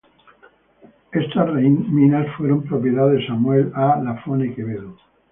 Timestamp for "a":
3.75-4.01